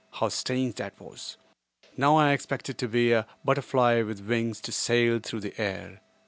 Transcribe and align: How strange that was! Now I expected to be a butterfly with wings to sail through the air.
How 0.13 0.29
strange 0.29 0.73
that 0.77 0.99
was! 0.99 1.37
Now 1.95 2.15
I 2.15 2.31
expected 2.31 2.79
to 2.79 2.87
be 2.87 3.11
a 3.11 3.27
butterfly 3.45 4.01
with 4.01 4.19
wings 4.21 4.59
to 4.61 4.71
sail 4.71 5.19
through 5.19 5.41
the 5.41 5.61
air. 5.61 6.01